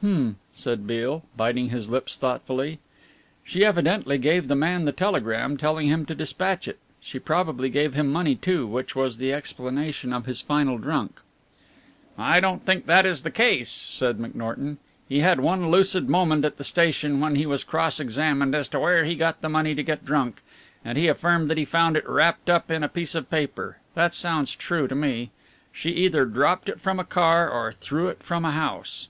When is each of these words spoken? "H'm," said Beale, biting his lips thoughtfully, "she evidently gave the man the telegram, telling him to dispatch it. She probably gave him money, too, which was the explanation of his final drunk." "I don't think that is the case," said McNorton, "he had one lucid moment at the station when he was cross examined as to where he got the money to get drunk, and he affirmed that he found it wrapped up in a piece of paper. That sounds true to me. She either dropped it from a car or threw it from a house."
"H'm," 0.00 0.36
said 0.54 0.86
Beale, 0.86 1.22
biting 1.36 1.68
his 1.68 1.90
lips 1.90 2.16
thoughtfully, 2.16 2.78
"she 3.44 3.66
evidently 3.66 4.16
gave 4.16 4.48
the 4.48 4.54
man 4.54 4.86
the 4.86 4.92
telegram, 4.92 5.58
telling 5.58 5.88
him 5.88 6.06
to 6.06 6.14
dispatch 6.14 6.66
it. 6.66 6.78
She 7.02 7.18
probably 7.18 7.68
gave 7.68 7.92
him 7.92 8.06
money, 8.10 8.34
too, 8.34 8.66
which 8.66 8.96
was 8.96 9.18
the 9.18 9.30
explanation 9.34 10.10
of 10.14 10.24
his 10.24 10.40
final 10.40 10.78
drunk." 10.78 11.20
"I 12.16 12.40
don't 12.40 12.64
think 12.64 12.86
that 12.86 13.04
is 13.04 13.24
the 13.24 13.30
case," 13.30 13.70
said 13.70 14.16
McNorton, 14.16 14.78
"he 15.06 15.20
had 15.20 15.38
one 15.40 15.70
lucid 15.70 16.08
moment 16.08 16.46
at 16.46 16.56
the 16.56 16.64
station 16.64 17.20
when 17.20 17.36
he 17.36 17.44
was 17.44 17.62
cross 17.62 18.00
examined 18.00 18.54
as 18.54 18.70
to 18.70 18.80
where 18.80 19.04
he 19.04 19.14
got 19.14 19.42
the 19.42 19.50
money 19.50 19.74
to 19.74 19.82
get 19.82 20.06
drunk, 20.06 20.40
and 20.82 20.96
he 20.96 21.08
affirmed 21.08 21.50
that 21.50 21.58
he 21.58 21.66
found 21.66 21.94
it 21.94 22.08
wrapped 22.08 22.48
up 22.48 22.70
in 22.70 22.82
a 22.82 22.88
piece 22.88 23.14
of 23.14 23.28
paper. 23.28 23.76
That 23.94 24.14
sounds 24.14 24.56
true 24.56 24.88
to 24.88 24.94
me. 24.94 25.30
She 25.72 25.90
either 25.90 26.24
dropped 26.24 26.70
it 26.70 26.80
from 26.80 26.98
a 26.98 27.04
car 27.04 27.50
or 27.50 27.70
threw 27.70 28.08
it 28.08 28.22
from 28.22 28.46
a 28.46 28.52
house." 28.52 29.08